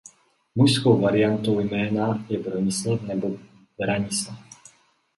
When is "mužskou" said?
0.55-1.01